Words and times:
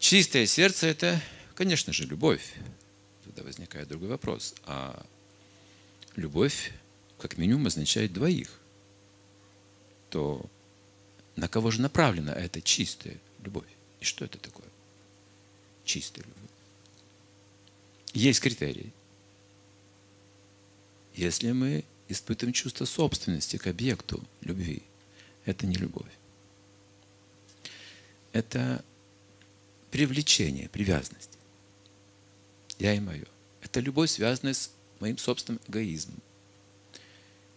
Чистое 0.00 0.46
сердце– 0.46 0.86
это, 0.88 1.20
конечно 1.54 1.92
же, 1.92 2.04
любовь. 2.06 2.54
Тогда 3.22 3.42
возникает 3.42 3.86
другой 3.86 4.08
вопрос. 4.08 4.54
А 4.64 5.04
любовь, 6.16 6.72
как 7.18 7.36
минимум, 7.36 7.66
означает 7.66 8.14
двоих. 8.14 8.58
То 10.08 10.44
на 11.36 11.48
кого 11.48 11.70
же 11.70 11.82
направлена 11.82 12.32
эта 12.32 12.62
чистая 12.62 13.18
любовь? 13.44 13.68
И 14.00 14.04
что 14.06 14.24
это 14.24 14.38
такое? 14.38 14.66
Чистая 15.84 16.24
любовь. 16.24 16.50
Есть 18.14 18.40
критерии. 18.40 18.94
Если 21.14 21.52
мы 21.52 21.84
испытываем 22.08 22.54
чувство 22.54 22.86
собственности 22.86 23.58
к 23.58 23.66
объекту 23.66 24.24
любви, 24.40 24.82
это 25.44 25.66
не 25.66 25.76
любовь. 25.76 26.10
Это 28.32 28.82
привлечение, 29.90 30.68
привязанность. 30.68 31.38
Я 32.78 32.94
и 32.94 33.00
мое. 33.00 33.26
Это 33.62 33.80
любовь, 33.80 34.10
связанная 34.10 34.54
с 34.54 34.70
моим 35.00 35.18
собственным 35.18 35.60
эгоизмом. 35.68 36.20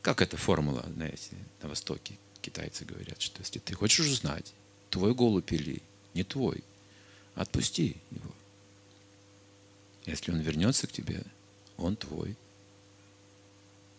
Как 0.00 0.20
эта 0.20 0.36
формула, 0.36 0.84
знаете, 0.94 1.36
на 1.62 1.68
Востоке 1.68 2.18
китайцы 2.40 2.84
говорят, 2.84 3.20
что 3.20 3.40
если 3.40 3.60
ты 3.60 3.74
хочешь 3.74 4.06
узнать, 4.06 4.52
твой 4.90 5.14
голубь 5.14 5.52
или 5.52 5.80
не 6.12 6.24
твой, 6.24 6.64
отпусти 7.34 7.96
его. 8.10 8.34
Если 10.06 10.32
он 10.32 10.40
вернется 10.40 10.86
к 10.86 10.92
тебе, 10.92 11.22
он 11.76 11.96
твой. 11.96 12.36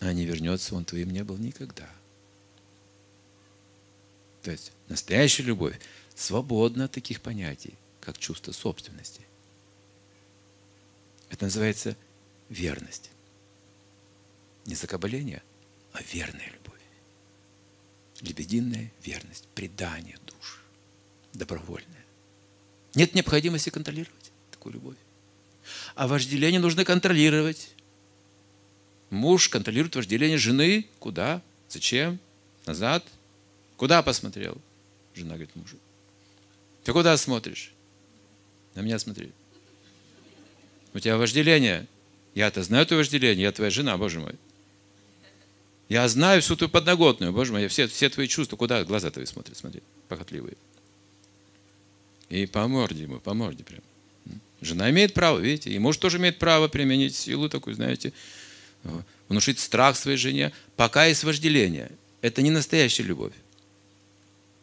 А 0.00 0.12
не 0.12 0.26
вернется, 0.26 0.74
он 0.74 0.84
твоим 0.84 1.10
не 1.10 1.24
был 1.24 1.38
никогда. 1.38 1.88
То 4.42 4.50
есть 4.50 4.70
настоящая 4.88 5.44
любовь 5.44 5.80
свободна 6.14 6.84
от 6.84 6.92
таких 6.92 7.22
понятий, 7.22 7.74
как 8.06 8.18
чувство 8.18 8.52
собственности. 8.52 9.20
Это 11.28 11.46
называется 11.46 11.96
верность. 12.48 13.10
Не 14.64 14.76
закабаление, 14.76 15.42
а 15.92 16.00
верная 16.12 16.46
любовь. 16.52 16.80
Лебединая 18.20 18.92
верность, 19.02 19.48
предание 19.56 20.18
душ, 20.24 20.62
добровольная. 21.32 22.04
Нет 22.94 23.12
необходимости 23.14 23.70
контролировать 23.70 24.30
такую 24.52 24.74
любовь. 24.74 24.96
А 25.96 26.06
вожделение 26.06 26.60
нужно 26.60 26.84
контролировать. 26.84 27.70
Муж 29.10 29.48
контролирует 29.48 29.96
вожделение 29.96 30.38
жены. 30.38 30.86
Куда? 31.00 31.42
Зачем? 31.68 32.20
Назад? 32.66 33.04
Куда 33.76 34.00
посмотрел? 34.04 34.56
Жена 35.12 35.34
говорит 35.34 35.56
мужу. 35.56 35.76
Ты 36.84 36.92
куда 36.92 37.16
смотришь? 37.16 37.72
На 38.76 38.82
меня 38.82 38.98
смотри. 38.98 39.32
У 40.94 41.00
тебя 41.00 41.16
вожделение. 41.16 41.86
Я-то 42.34 42.62
знаю 42.62 42.86
твое 42.86 42.98
вожделение. 42.98 43.42
Я 43.42 43.52
твоя 43.52 43.70
жена, 43.70 43.96
Боже 43.96 44.20
мой. 44.20 44.34
Я 45.88 46.06
знаю 46.08 46.42
всю 46.42 46.56
твою 46.56 46.70
подноготную, 46.70 47.32
Боже 47.32 47.52
мой. 47.52 47.66
Все, 47.68 47.88
все 47.88 48.08
твои 48.10 48.28
чувства. 48.28 48.56
Куда 48.56 48.84
глаза 48.84 49.10
твои 49.10 49.24
смотрят? 49.24 49.56
Смотри, 49.56 49.82
похотливые. 50.08 50.56
И 52.28 52.46
по 52.46 52.68
морде 52.68 53.04
ему, 53.04 53.18
по 53.18 53.34
морде 53.34 53.64
прям. 53.64 53.80
Жена 54.60 54.90
имеет 54.90 55.14
право, 55.14 55.38
видите, 55.38 55.70
и 55.70 55.78
муж 55.78 55.96
тоже 55.96 56.16
имеет 56.18 56.38
право 56.38 56.68
применить 56.68 57.14
силу 57.14 57.48
такую, 57.48 57.74
знаете, 57.76 58.12
внушить 59.28 59.60
страх 59.60 59.96
своей 59.96 60.16
жене, 60.16 60.52
пока 60.76 61.04
есть 61.04 61.24
вожделение. 61.24 61.90
Это 62.22 62.42
не 62.42 62.50
настоящая 62.50 63.04
любовь. 63.04 63.34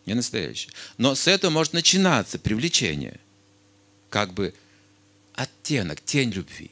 Не 0.06 0.16
настоящая. 0.16 0.72
Но 0.98 1.16
с 1.16 1.28
этого 1.28 1.52
может 1.52 1.74
начинаться 1.74 2.38
привлечение. 2.40 3.20
Как 4.14 4.32
бы 4.34 4.54
оттенок, 5.34 6.00
тень 6.02 6.30
любви. 6.30 6.70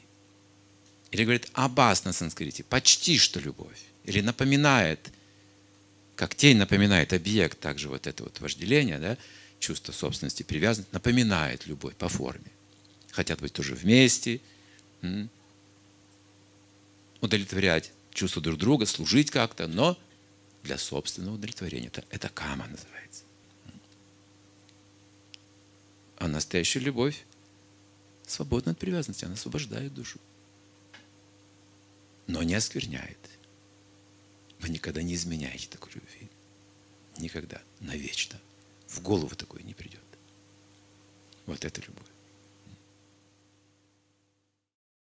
Или 1.10 1.24
говорит 1.24 1.50
абас 1.52 2.04
на 2.04 2.12
санскрите, 2.12 2.62
почти 2.62 3.18
что 3.18 3.40
любовь. 3.40 3.82
Или 4.04 4.20
напоминает, 4.20 5.10
как 6.14 6.36
тень 6.36 6.58
напоминает 6.58 7.12
объект, 7.12 7.58
также 7.58 7.88
вот 7.88 8.06
это 8.06 8.22
вот 8.22 8.40
вожделение, 8.40 8.98
да, 8.98 9.18
чувство 9.58 9.90
собственности, 9.90 10.44
привязанности, 10.44 10.94
напоминает 10.94 11.66
любовь 11.66 11.96
по 11.96 12.08
форме 12.08 12.52
хотят 13.12 13.40
быть 13.40 13.52
тоже 13.52 13.74
вместе, 13.74 14.40
удовлетворять 17.20 17.92
чувства 18.12 18.42
друг 18.42 18.58
друга, 18.58 18.86
служить 18.86 19.30
как-то, 19.30 19.68
но 19.68 19.98
для 20.64 20.78
собственного 20.78 21.34
удовлетворения. 21.34 21.88
Это, 21.88 22.04
это 22.10 22.28
кама 22.28 22.66
называется. 22.66 23.24
А 26.16 26.26
настоящая 26.26 26.80
любовь 26.80 27.24
свободна 28.32 28.72
от 28.72 28.78
привязанности, 28.78 29.24
она 29.24 29.34
освобождает 29.34 29.94
душу. 29.94 30.18
Но 32.26 32.42
не 32.42 32.54
оскверняет. 32.54 33.18
Вы 34.60 34.70
никогда 34.70 35.02
не 35.02 35.14
изменяете 35.14 35.68
такой 35.68 35.92
любви. 35.92 36.30
Никогда. 37.18 37.60
Навечно. 37.80 38.40
В 38.88 39.00
голову 39.02 39.34
такое 39.34 39.62
не 39.62 39.74
придет. 39.74 40.00
Вот 41.46 41.64
это 41.64 41.80
любовь. 41.80 42.06